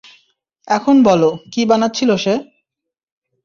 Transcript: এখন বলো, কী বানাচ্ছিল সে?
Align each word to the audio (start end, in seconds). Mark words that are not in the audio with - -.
এখন 0.67 0.95
বলো, 1.03 1.29
কী 1.53 1.61
বানাচ্ছিল 1.65 2.09
সে? 2.15 2.33